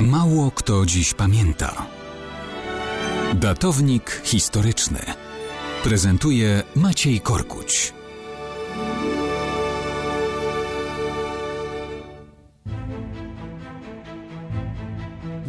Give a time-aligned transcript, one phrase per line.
[0.00, 1.86] Mało kto dziś pamięta.
[3.34, 4.98] Datownik historyczny
[5.84, 7.92] prezentuje Maciej Korkuć.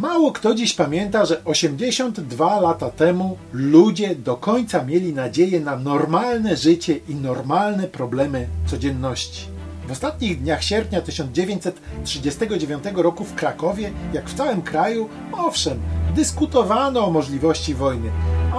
[0.00, 6.56] Mało kto dziś pamięta, że 82 lata temu ludzie do końca mieli nadzieję na normalne
[6.56, 9.59] życie i normalne problemy codzienności.
[9.90, 15.80] W ostatnich dniach sierpnia 1939 roku w Krakowie, jak w całym kraju, owszem,
[16.14, 18.10] dyskutowano o możliwości wojny,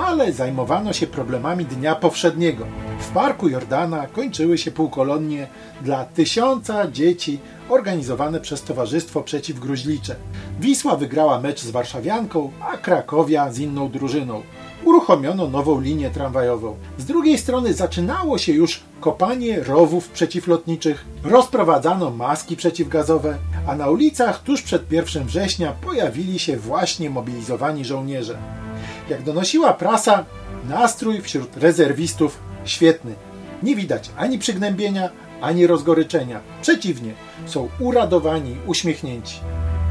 [0.06, 2.66] ale zajmowano się problemami dnia powszedniego.
[3.00, 5.48] W parku Jordana kończyły się półkolonie
[5.82, 7.40] dla tysiąca dzieci
[7.70, 10.16] organizowane przez Towarzystwo Przeciw Gruźlicze.
[10.60, 14.42] Wisła wygrała mecz z Warszawianką, a Krakowia z inną drużyną.
[14.86, 16.76] Uruchomiono nową linię tramwajową.
[16.98, 24.44] Z drugiej strony zaczynało się już kopanie rowów przeciwlotniczych, rozprowadzano maski przeciwgazowe, a na ulicach
[24.44, 28.38] tuż przed 1 września pojawili się właśnie mobilizowani żołnierze.
[29.10, 30.26] Jak donosiła prasa,
[30.70, 33.16] nastrój wśród rezerwistów świetny.
[33.64, 35.10] Nie widać ani przygnębienia,
[35.42, 36.40] ani rozgoryczenia.
[36.62, 37.14] Przeciwnie,
[37.46, 39.40] są uradowani, uśmiechnięci.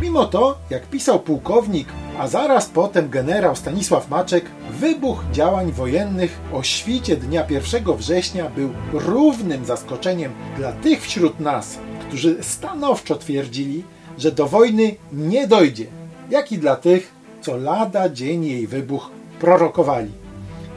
[0.01, 6.63] Mimo to, jak pisał pułkownik, a zaraz potem generał Stanisław Maczek, wybuch działań wojennych o
[6.63, 13.85] świcie dnia 1 września był równym zaskoczeniem dla tych wśród nas, którzy stanowczo twierdzili,
[14.19, 15.87] że do wojny nie dojdzie,
[16.31, 20.11] jak i dla tych, co lada dzień jej wybuch prorokowali.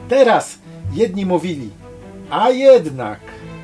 [0.08, 0.58] Teraz
[0.92, 1.70] jedni mówili,
[2.30, 3.20] a jednak,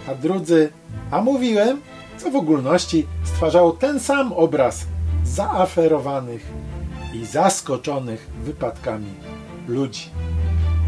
[0.09, 0.69] a drudzy,
[1.11, 1.81] a mówiłem,
[2.17, 4.87] co w ogólności stwarzało ten sam obraz
[5.31, 6.47] zaaferowanych
[7.15, 9.15] i zaskoczonych wypadkami
[9.69, 10.11] ludzi.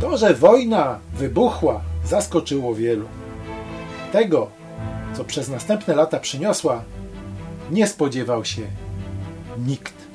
[0.01, 3.07] To, że wojna wybuchła, zaskoczyło wielu.
[4.13, 4.51] Tego,
[5.15, 6.85] co przez następne lata przyniosła,
[7.71, 8.63] nie spodziewał się
[9.59, 10.12] nikt.